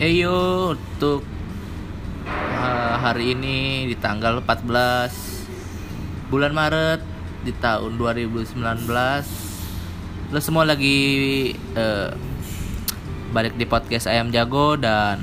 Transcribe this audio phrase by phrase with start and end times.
[0.00, 1.20] Eyo untuk
[2.24, 7.04] uh, hari ini di tanggal 14 bulan Maret
[7.44, 8.56] di tahun 2019
[10.32, 12.16] lo semua lagi uh,
[13.36, 15.20] balik di podcast Ayam Jago dan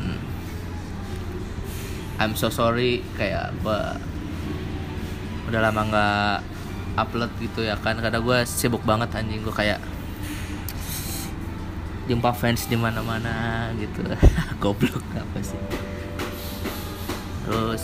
[2.22, 3.98] I'm so sorry kayak gua
[5.50, 6.38] udah lama nggak
[6.98, 8.02] upload gitu ya kan.
[8.02, 9.46] Karena gue sibuk banget anjing.
[9.46, 9.80] Gue kayak
[12.08, 14.02] jumpa fans di mana-mana gitu.
[14.64, 15.60] Goblok apa sih?
[17.44, 17.84] Terus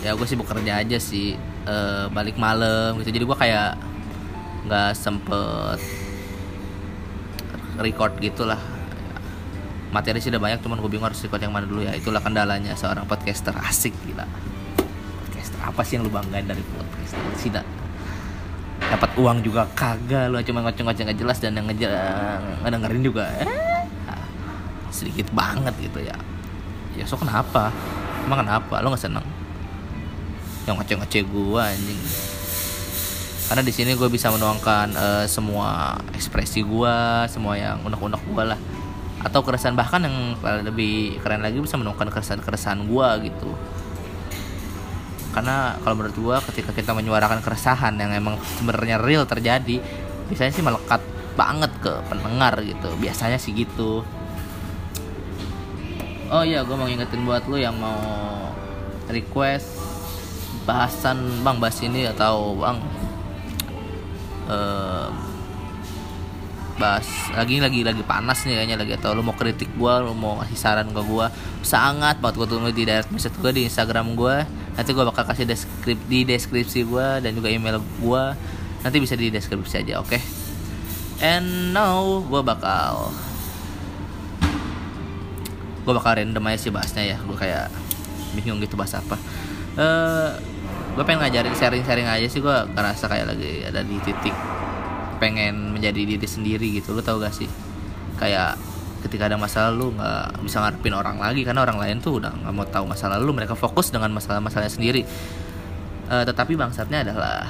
[0.00, 1.34] ya gue sibuk kerja aja sih
[1.66, 1.76] e,
[2.14, 3.10] balik malam gitu.
[3.10, 3.70] Jadi gue kayak
[4.70, 5.78] nggak sempet
[7.82, 8.58] record gitulah.
[9.90, 11.92] Materi sih udah banyak cuman gue bingung harus record yang mana dulu ya.
[11.98, 14.24] Itulah kendalanya seorang podcaster asik gila.
[15.26, 17.50] Podcaster apa sih yang lu banggain dari podcaster sih
[18.90, 21.94] dapat uang juga kagak lu cuma ngoceng-ngoceng gak jelas dan yang ngejar
[22.66, 23.30] ngedengerin juga.
[23.38, 23.86] Eh,
[24.90, 26.16] sedikit banget gitu ya.
[26.98, 27.70] Ya so kenapa?
[28.26, 28.82] Emang kenapa?
[28.82, 29.24] Lo nggak seneng?
[30.66, 32.00] Yang ngoceh-ngoceh gua anjing.
[33.50, 38.60] Karena di sini gue bisa menuangkan uh, semua ekspresi gua semua yang unek-unek gua lah.
[39.22, 40.34] Atau keresahan bahkan yang
[40.66, 43.54] lebih keren lagi bisa menuangkan keresahan-keresahan gua gitu
[45.30, 49.78] karena kalau menurut gue ketika kita menyuarakan keresahan yang emang sebenarnya real terjadi
[50.26, 51.02] biasanya sih melekat
[51.38, 52.90] banget ke pendengar gitu.
[52.98, 54.02] Biasanya sih gitu.
[56.30, 57.98] Oh iya gue mau ngingetin buat lo yang mau
[59.10, 59.82] request
[60.62, 62.78] bahasan bang bahas ini atau bang
[64.46, 65.10] uh,
[66.80, 67.04] bahas
[67.36, 70.56] lagi lagi lagi panas nih kayaknya lagi atau lu mau kritik gue lu mau kasih
[70.56, 71.26] saran ke gue
[71.60, 74.36] sangat banget gue tunggu di direct message gue di instagram gue
[74.80, 78.22] nanti gue bakal kasih deskrip di deskripsi gue dan juga email gue
[78.80, 80.08] nanti bisa di deskripsi aja oke?
[80.08, 80.22] Okay?
[81.20, 83.12] and now gue bakal
[85.84, 87.18] gue bakal random aja sih bahasnya ya.
[87.24, 87.68] Gue kayak
[88.36, 89.16] bingung gitu bahas apa.
[89.76, 90.30] Uh, eh,
[90.96, 92.40] gue pengen ngajarin sharing-sharing aja sih.
[92.40, 94.32] Gue ngerasa kayak lagi ada di titik
[95.20, 96.96] pengen menjadi diri sendiri gitu.
[96.96, 97.48] Lo tau gak sih?
[98.16, 98.56] Kayak
[99.00, 102.52] ketika ada masalah lu nggak bisa ngarepin orang lagi karena orang lain tuh udah nggak
[102.52, 103.32] mau tahu masalah lu.
[103.32, 105.02] Mereka fokus dengan masalah-masalahnya sendiri.
[106.10, 107.46] Uh, tetapi bangsatnya adalah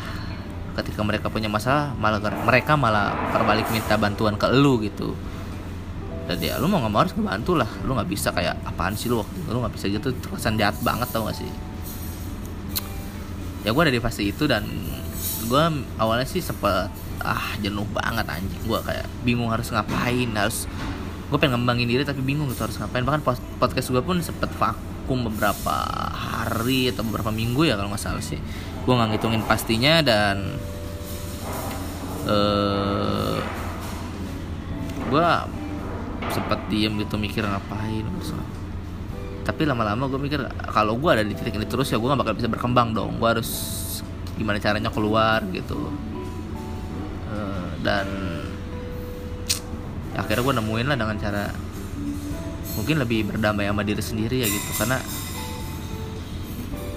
[0.79, 5.17] ketika mereka punya masalah malah mereka malah terbalik minta bantuan ke lu gitu.
[6.31, 7.67] Dan ya lu mau nggak mau harus ngebantu lah.
[7.83, 9.51] Lu nggak bisa kayak apaan sih lu waktu itu?
[9.51, 10.15] Lu nggak bisa gitu.
[10.15, 11.51] Terkesan jahat banget tau gak sih?
[13.67, 14.63] Ya gue ada di fase itu dan
[15.51, 15.65] gue
[15.99, 16.87] awalnya sih sempet
[17.21, 18.63] ah jenuh banget anjing.
[18.63, 20.71] Gue kayak bingung harus ngapain harus
[21.31, 23.07] gue pengen ngembangin diri tapi bingung gitu harus ngapain.
[23.07, 23.23] Bahkan
[23.63, 25.77] podcast gue pun sempet vakum beberapa
[26.11, 28.43] hari atau beberapa minggu ya kalau nggak salah sih.
[28.83, 30.59] Gue nggak ngitungin pastinya dan
[32.27, 33.39] uh, eh,
[35.07, 35.29] gue
[36.31, 38.07] sempet diem gitu mikir ngapain
[39.51, 42.35] tapi lama-lama gue mikir kalau gue ada di titik ini terus ya gue gak bakal
[42.39, 43.19] bisa berkembang dong.
[43.19, 43.51] Gue harus
[44.39, 45.91] gimana caranya keluar gitu.
[47.35, 48.07] Uh, dan
[50.21, 51.45] akhirnya gue nemuin lah dengan cara
[52.77, 54.71] mungkin lebih berdamai sama diri sendiri ya gitu.
[54.77, 54.99] Karena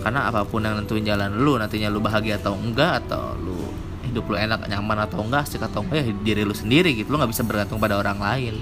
[0.03, 3.56] karena apa pun yang nentuin jalan lu nantinya lu bahagia atau enggak atau lu
[4.03, 7.09] hidup lu enak nyaman atau enggak asik atau enggak ya diri lu sendiri gitu.
[7.09, 8.56] Lu nggak bisa bergantung pada orang lain.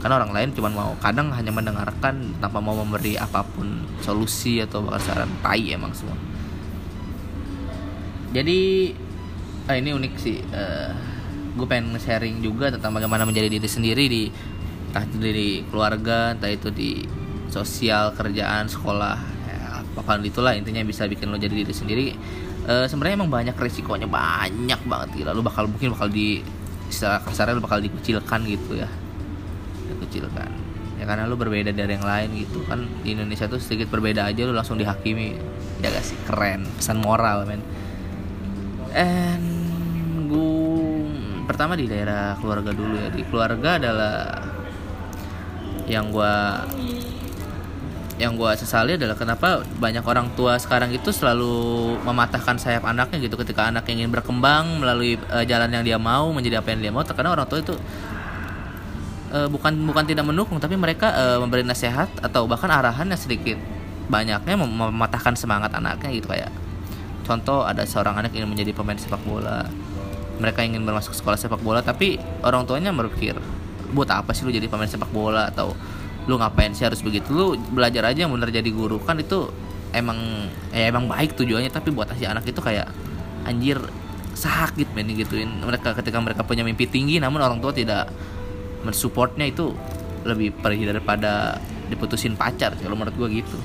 [0.00, 4.84] Karena orang lain cuma mau kadang hanya mendengarkan tanpa mau memberi apa pun solusi atau
[4.84, 6.16] bahkan saran tai emang semua.
[8.36, 8.92] Jadi
[9.66, 11.15] ah, ini unik sih uh,
[11.56, 14.22] gue pengen sharing juga tentang bagaimana menjadi diri sendiri di
[14.92, 17.00] entah itu di keluarga entah itu di
[17.48, 19.16] sosial kerjaan sekolah
[19.48, 22.06] ya, apa pun itulah intinya bisa bikin lo jadi diri sendiri.
[22.66, 25.32] E, sebenarnya emang banyak resikonya banyak banget gila.
[25.32, 26.44] Lo bakal mungkin bakal di
[26.92, 28.88] secara kasarnya lo bakal dikucilkan gitu ya.
[29.96, 30.50] Dikucilkan.
[30.96, 32.64] Ya karena lo berbeda dari yang lain gitu.
[32.68, 35.38] Kan di Indonesia tuh sedikit berbeda aja lo langsung dihakimi.
[35.80, 36.68] Ya gak sih keren.
[36.76, 37.62] Pesan moral men.
[38.96, 39.56] And
[41.46, 43.08] pertama di daerah keluarga dulu ya.
[43.08, 44.14] Di keluarga adalah
[45.86, 46.34] yang gue
[48.16, 53.38] yang gue sesali adalah kenapa banyak orang tua sekarang itu selalu mematahkan sayap anaknya gitu.
[53.38, 57.04] Ketika anak ingin berkembang melalui uh, jalan yang dia mau menjadi apa yang dia mau
[57.06, 57.76] terkadang orang tua itu
[59.32, 63.58] uh, bukan bukan tidak mendukung tapi mereka uh, memberi nasihat atau bahkan arahan yang sedikit
[64.06, 66.50] banyaknya mem mematahkan semangat anaknya gitu kayak
[67.26, 69.66] contoh ada seorang anak ingin menjadi pemain sepak bola
[70.36, 73.36] mereka ingin bermasuk sekolah sepak bola tapi orang tuanya berpikir
[73.92, 75.48] buat apa sih lu jadi pemain sepak bola?
[75.48, 75.72] Atau
[76.26, 77.30] lu ngapain sih harus begitu?
[77.32, 79.48] Lu belajar aja yang bener jadi guru kan itu
[79.94, 82.90] emang ya emang baik tujuannya tapi buat si anak itu kayak
[83.46, 83.78] anjir
[84.36, 88.12] sakit men gituin mereka ketika mereka punya mimpi tinggi namun orang tua tidak
[88.84, 89.72] mensupportnya itu
[90.26, 91.56] lebih perih daripada
[91.88, 93.58] diputusin pacar kalau menurut gue gitu.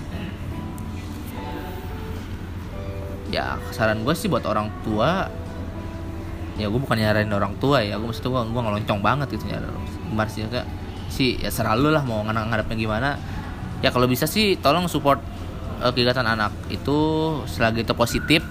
[3.33, 5.27] Ya saran gue sih buat orang tua
[6.61, 9.57] ya gue bukan nyaranin orang tua ya gue maksud gue gue ngeloncong banget gitu ya
[10.29, 10.67] sih kayak
[11.11, 13.09] sih ya selalu lah mau ngadepnya gimana.
[13.83, 15.19] Ya kalau bisa sih tolong support
[15.83, 16.97] uh, kegiatan anak itu
[17.51, 18.41] selagi itu positif.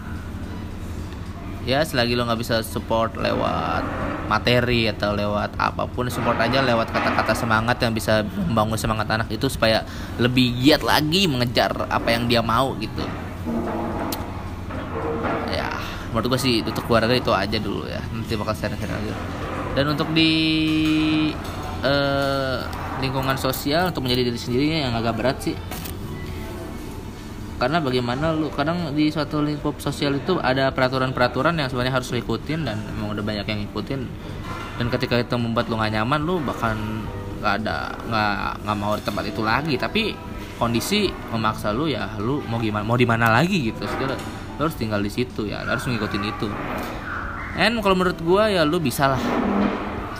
[1.64, 3.84] Ya selagi lo nggak bisa support lewat
[4.30, 9.28] materi atau lewat apa pun support aja lewat kata-kata semangat yang bisa membangun semangat anak
[9.28, 9.82] itu supaya
[10.22, 13.02] lebih giat lagi mengejar apa yang dia mau gitu
[16.10, 18.02] menurut gue sih untuk keluarga itu aja dulu ya.
[18.10, 19.14] Nanti bakal share-share lagi
[19.74, 20.32] dan untuk di
[21.86, 22.58] uh,
[22.98, 25.56] lingkungan sosial untuk menjadi diri sendiri yang agak berat sih.
[27.60, 32.18] Karena bagaimana lu kadang di suatu lingkup sosial itu ada peraturan-peraturan yang sebenarnya harus lu
[32.24, 34.00] ikutin dan emang udah banyak yang ngikutin.
[34.80, 36.76] Dan ketika itu membuat lu gak nyaman lu bahkan
[37.40, 39.74] nggak ada nggak nggak mau di tempat itu lagi.
[39.76, 40.02] Tapi
[40.56, 44.16] kondisi memaksa lu ya lu mau gimana mau di mana lagi gitu segala
[44.60, 46.52] lo harus tinggal di situ ya lo harus ngikutin itu.
[47.56, 49.22] And kalau menurut gue ya lo bisa lah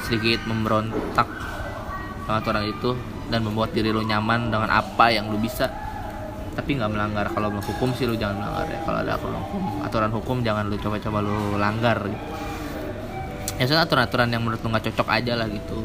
[0.08, 1.28] sedikit memberontak
[2.24, 2.96] aturan itu
[3.28, 5.68] dan membuat diri lo nyaman dengan apa yang lo bisa.
[6.56, 7.26] Tapi nggak melanggar.
[7.36, 8.80] Kalau hukum sih lo jangan melanggar ya.
[8.80, 12.24] Kalau ada aturan hukum aturan hukum jangan lo coba-coba lo langgar gitu.
[13.60, 15.84] ya soalnya aturan-aturan yang menurut lo nggak cocok aja lah gitu.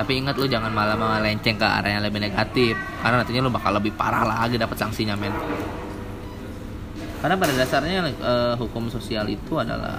[0.00, 2.80] Tapi ingat lu jangan malah melenceng ke arah yang lebih negatif.
[3.04, 5.36] Karena nantinya lu bakal lebih parah lagi dapat sanksinya men
[7.18, 9.98] karena pada dasarnya uh, hukum sosial itu adalah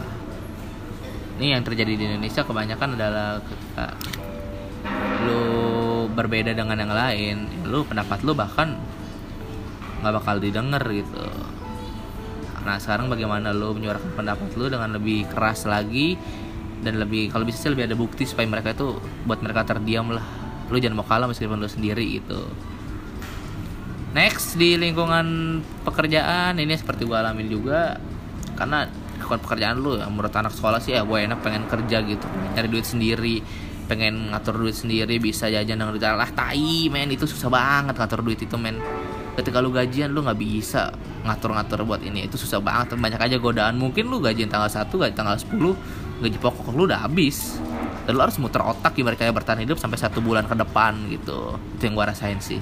[1.39, 3.86] ini yang terjadi di Indonesia kebanyakan adalah ketika
[5.27, 5.44] lu
[6.12, 7.38] berbeda dengan yang lain
[7.68, 8.80] lu pendapat lu bahkan
[10.00, 11.27] nggak bakal didengar gitu.
[12.63, 16.15] Nah sekarang bagaimana lu menyuarakan pendapat lu dengan lebih keras lagi
[16.80, 18.95] dan lebih kalau bisa lebih ada bukti supaya mereka itu
[19.27, 20.24] buat mereka terdiam lah.
[20.72, 22.48] Lu jangan mau kalah meskipun lu sendiri gitu
[24.14, 28.02] next di lingkungan pekerjaan ini seperti gue alamin juga
[28.58, 28.90] karena
[29.20, 32.26] lingkungan pekerjaan lu ya menurut anak sekolah sih ya gue enak pengen kerja gitu
[32.58, 33.38] nyari duit sendiri
[33.90, 38.22] pengen ngatur duit sendiri bisa jajan dengan duit lah tai men itu susah banget ngatur
[38.22, 38.78] duit itu men.
[39.34, 40.92] Ketika lu gajian lu nggak bisa
[41.24, 43.00] ngatur-ngatur buat ini itu susah banget.
[43.00, 43.80] Banyak aja godaan.
[43.80, 47.56] Mungkin lu gajian tanggal 1 gaji tanggal 10 gaji pokok lu udah habis.
[48.04, 51.56] Dan lu harus muter otak gimana kayak bertahan hidup sampai satu bulan ke depan gitu.
[51.80, 52.60] Itu yang gue rasain sih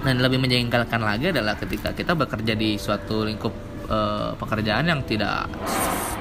[0.00, 3.52] dan lebih menjengkelkan lagi adalah ketika kita bekerja di suatu lingkup
[3.88, 5.48] uh, pekerjaan yang tidak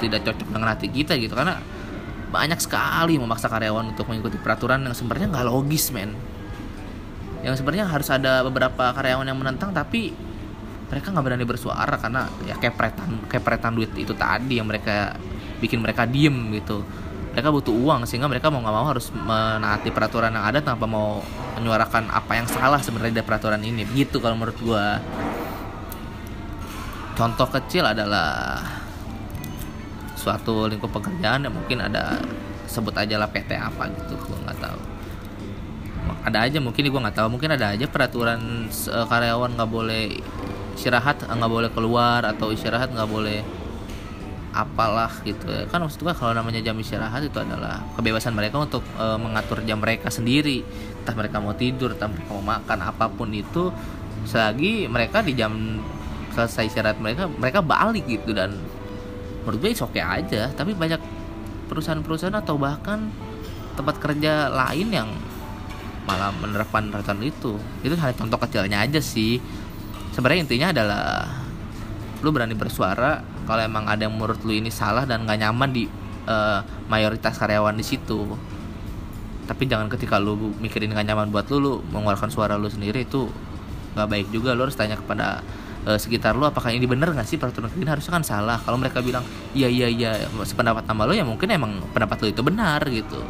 [0.03, 1.31] tidak cocok dengan hati kita gitu.
[1.31, 1.55] Karena
[2.29, 6.11] banyak sekali memaksa karyawan untuk mengikuti peraturan yang sebenarnya nggak logis men.
[7.39, 10.11] Yang sebenarnya harus ada beberapa karyawan yang menentang tapi
[10.89, 15.13] mereka nggak berani bersuara karena ya kepretan kepretan duit itu tadi yang mereka
[15.61, 16.81] bikin mereka diem gitu
[17.29, 21.21] mereka butuh uang sehingga mereka mau nggak mau harus menaati peraturan yang ada tanpa mau
[21.59, 23.85] menyuarakan apa yang salah sebenarnya dari peraturan ini.
[23.93, 24.85] Gitu kalau menurut gue
[27.13, 28.63] contoh kecil adalah
[30.17, 32.19] suatu lingkup pekerjaan yang mungkin ada
[32.65, 34.79] sebut aja lah PT apa gitu gue nggak tahu.
[36.25, 37.27] Ada aja mungkin gue nggak tahu.
[37.29, 40.17] Mungkin ada aja peraturan karyawan nggak boleh
[40.73, 43.43] istirahat nggak boleh keluar atau istirahat nggak boleh
[44.49, 45.69] apalah gitu ya.
[45.69, 49.77] kan maksud gue kalau namanya jam istirahat itu adalah kebebasan mereka untuk e, mengatur jam
[49.77, 50.65] mereka sendiri.
[51.03, 53.69] Entah mereka mau tidur entah mereka mau makan apa pun itu
[54.25, 55.53] selagi mereka di jam
[56.33, 58.33] selesai istirahat mereka mereka balik gitu.
[58.33, 58.57] Dan
[59.45, 60.49] menurut gue oke okay aja.
[60.49, 61.01] Tapi banyak
[61.69, 63.13] perusahaan-perusahaan atau bahkan
[63.77, 65.09] tempat kerja lain yang
[66.09, 67.61] malah menerapkan peraturan itu.
[67.85, 69.37] Itu hanya contoh kecilnya aja sih.
[70.09, 71.29] Sebenarnya intinya adalah
[72.19, 75.89] lu berani bersuara kalau emang ada yang menurut lu ini salah dan gak nyaman di
[76.29, 78.37] uh, mayoritas karyawan di situ
[79.49, 83.25] tapi jangan ketika lu mikirin gak nyaman buat lu lu mengeluarkan suara lu sendiri itu
[83.97, 84.53] gak baik juga.
[84.53, 85.41] Lu harus tanya kepada
[85.89, 88.61] uh, sekitar lu apakah ini bener gak sih peraturan ini harusnya kan salah.
[88.61, 89.25] Kalau mereka bilang
[89.57, 93.25] iya iya iya sependapat sama lu ya mungkin emang pendapat lu itu benar gitu.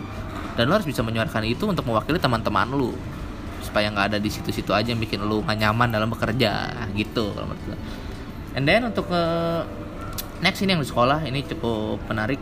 [0.59, 2.91] Dan lu harus bisa menyuarakan itu untuk mewakili teman-teman lu
[3.63, 7.53] supaya nggak ada di situ-situ aja yang bikin lu gak nyaman dalam bekerja gitu kalau
[7.53, 7.77] menurut gue
[8.57, 9.61] and then untuk uh,
[10.39, 12.39] next ini yang di sekolah ini cukup menarik.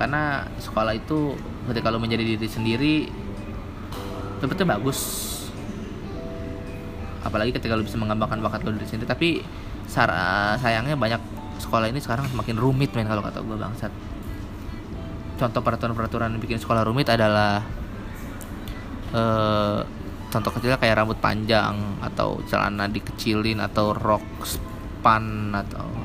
[0.00, 1.36] Karena sekolah itu
[1.68, 2.94] ketika lo menjadi diri sendiri
[4.40, 5.00] sebetulnya bagus.
[7.20, 9.08] Apalagi ketika lo bisa mengembangkan bakat lo dari sendiri.
[9.08, 9.28] Tapi
[9.90, 11.20] sayangnya banyak
[11.60, 13.92] sekolah ini sekarang semakin rumit men kalau kata gue bangsat.
[15.36, 17.60] Contoh peraturan-peraturan bikin sekolah rumit adalah
[19.12, 19.84] uh,
[20.30, 25.99] contoh kecilnya kayak rambut panjang atau celana dikecilin atau rok span atau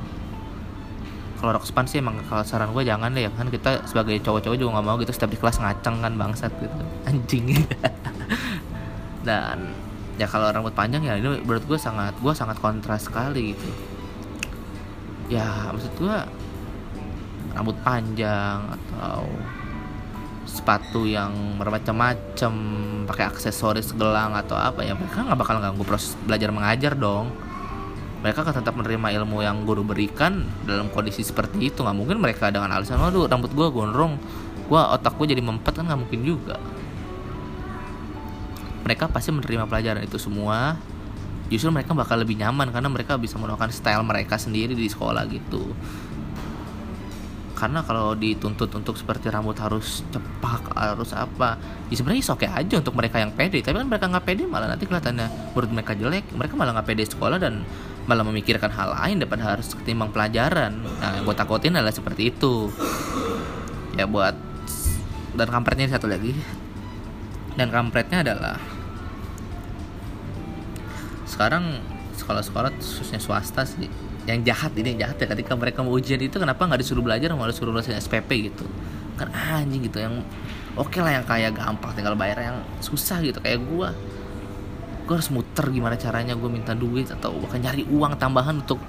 [1.46, 4.58] kalau rok span sih emang kalau saran gue jangan deh ya kan kita sebagai cowok-cowok
[4.58, 6.82] juga nggak mau gitu setiap di kelas ngaceng kan bangsat gitu.
[7.14, 7.62] Anjing.
[9.30, 9.70] Dan
[10.18, 13.70] ya kalau rambut panjang ya ini menurut gue sangat gue sangat kontras sekali gitu.
[15.30, 16.18] Ya maksud gue
[17.54, 19.30] rambut panjang atau
[20.50, 22.54] sepatu yang bermacam-macam
[23.06, 27.30] pakai aksesoris gelang atau apa ya mereka nggak bakal ganggu proses belajar mengajar dong
[28.26, 31.86] mereka akan tetap menerima ilmu yang guru berikan dalam kondisi seperti itu.
[31.86, 34.18] Nggak mungkin mereka dengan alasan waduh rambut gue gondrong
[34.66, 36.58] gue otak gue jadi mempet kan nggak mungkin juga.
[38.82, 40.74] Mereka pasti menerima pelajaran itu semua.
[41.54, 45.62] Justru mereka bakal lebih nyaman karena mereka bisa melakukan style mereka sendiri di sekolah gitu.
[47.54, 51.62] Karena kalau dituntut untuk seperti rambut harus cepak harus apa
[51.94, 53.62] ya sebenarnya oke okay aja untuk mereka yang pede.
[53.62, 57.06] Tapi kan mereka nggak pede malah nanti kelihatannya menurut mereka jelek mereka malah nggak pede
[57.06, 57.62] sekolah dan
[58.06, 60.78] malah memikirkan hal lain daripada harus ketimbang pelajaran.
[60.78, 62.70] Nah yang gue takutin adalah seperti itu.
[63.98, 64.38] Ya buat
[65.34, 66.34] dan kampretnya satu lagi.
[67.56, 68.60] Dan kampretnya adalah
[71.26, 71.82] sekarang
[72.16, 73.90] sekolah-sekolah khususnya swasta sih
[74.30, 75.28] yang jahat ini yang jahat ya.
[75.34, 78.66] Ketika mereka mau ujian itu kenapa nggak disuruh belajar malah disuruh nulis SPP gitu?
[79.18, 80.22] Kan anjing gitu yang
[80.78, 83.96] oke okay lah yang kayak gampang tinggal bayar yang susah gitu kayak gua
[85.06, 88.82] gua harus muter gimana caranya gue minta duit atau bahkan nyari uang tambahan untuk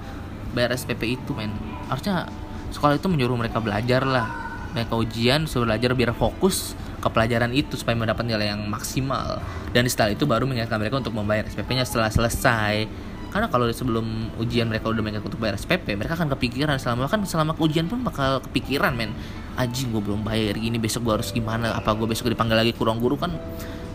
[0.57, 1.53] bayar SPP itu men.
[1.87, 2.25] Harusnya
[2.73, 4.27] sekolah itu menyuruh mereka belajar lah.
[4.73, 9.39] Mereka ujian suruh belajar biar fokus ke pelajaran itu supaya mendapat nilai yang maksimal.
[9.71, 12.89] Dan setelah itu baru mengingatkan mereka untuk membayar SPP-nya setelah selesai.
[13.27, 17.21] Karena kalau sebelum ujian mereka udah mengingat untuk bayar SPP mereka akan kepikiran selama kan
[17.27, 19.13] selama ujian pun bakal kepikiran men.
[19.57, 21.77] Aji gue belum bayar gini besok gue harus gimana?
[21.77, 23.17] Apa gue besok dipanggil lagi kurang guru?
[23.17, 23.37] Kan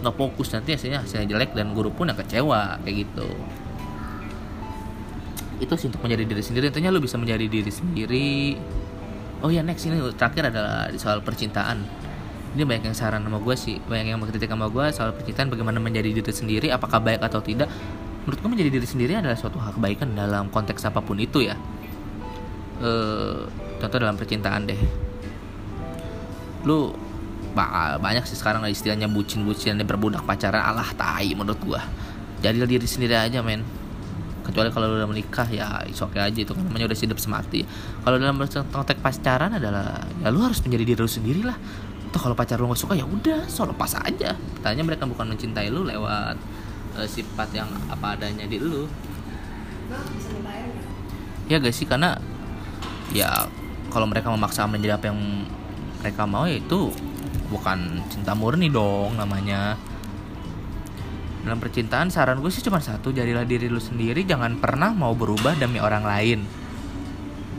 [0.03, 3.29] nggak fokus nanti hasilnya hasilnya jelek dan guru pun yang kecewa kayak gitu.
[5.63, 6.65] Itu sih untuk menjadi diri sendiri.
[6.75, 8.59] Tentunya lo bisa menjadi diri sendiri.
[9.47, 11.87] Oh ya next ini terakhir adalah soal percintaan.
[12.53, 13.79] Ini banyak yang saran sama gue sih.
[13.79, 17.71] Banyak yang mengkritik sama gue soal percintaan bagaimana menjadi diri sendiri apakah baik atau tidak.
[18.27, 21.59] Menurut gue menjadi diri sendiri adalah suatu hal kebaikan dalam konteks apa pun itu ya.
[22.79, 22.91] E,
[23.83, 24.79] contoh dalam percintaan deh.
[26.63, 26.95] Lu
[28.01, 30.61] banyak sih sekarang istilahnya bucin-bucin dan berbudak pacaran.
[30.61, 31.83] Alah tai menurut gue
[32.43, 33.63] jadi diri sendiri aja men.
[34.43, 36.51] Kecuali kalau udah menikah ya is okay aja itu.
[36.51, 37.63] Kan namanya udah hidup semati.
[38.03, 41.55] Kalau dalam konteks pacaran adalah ya lu harus menjadi diri lu sendiri lah
[42.13, 44.37] Tuh kalau pacar lu gak suka ya udah, solo pas aja.
[44.61, 46.37] Tanya mereka bukan mencintai lu lewat
[47.01, 48.85] uh, sifat yang apa adanya di lu.
[51.49, 51.89] Ya guys sih?
[51.89, 52.21] Karena
[53.17, 53.49] ya
[53.89, 55.49] kalau mereka memaksa menjadi apa yang
[56.05, 56.93] mereka mau ya itu
[57.53, 59.77] bukan cinta murni dong namanya
[61.45, 65.59] dalam percintaan saran gue sih cuma satu jadilah diri lu sendiri jangan pernah mau berubah
[65.61, 66.41] demi orang lain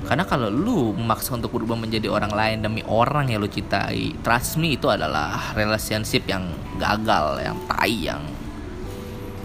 [0.04, 4.60] karena kalau lu memaksa untuk berubah menjadi orang lain demi orang yang lu cintai, trust
[4.60, 6.44] me itu adalah relationship yang
[6.76, 8.20] gagal, yang tai, yang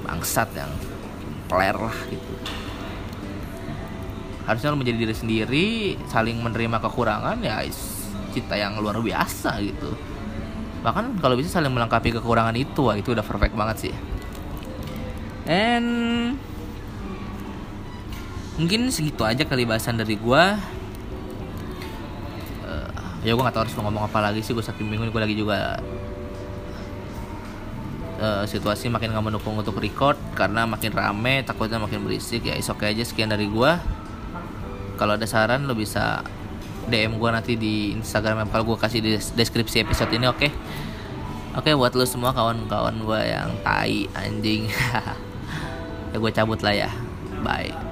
[0.03, 0.73] bangsat, yang
[1.47, 2.35] player lah gitu.
[4.51, 5.67] Harusnya lu menjadi diri sendiri,
[6.11, 7.63] saling menerima kekurangan ya
[8.35, 9.95] cinta yang luar biasa gitu.
[10.79, 13.95] Bahkan kalau bisa saling melengkapi kekurangan itu, wah itu udah perfect banget sih.
[15.49, 15.89] And
[18.59, 20.43] mungkin segitu aja kali bahasan dari gue
[22.67, 22.89] uh,
[23.23, 25.79] ya gue gak tau harus ngomong apa lagi sih gue saking bingung gue lagi juga
[28.19, 32.45] uh, situasi makin gak mendukung untuk record karena makin rame takutnya makin berisik.
[32.45, 33.71] Ya isok aja sekian dari gue
[34.99, 36.27] kalau ada saran lo bisa
[36.89, 40.41] DM gue nanti di Instagram yang gue kasih di deskripsi episode ini oke?
[40.41, 40.51] Okay?
[41.55, 44.69] oke okay, buat lo semua kawan-kawan gue yang tai anjing.
[46.09, 46.91] Ya gue cabut lah ya.
[47.45, 47.88] Bye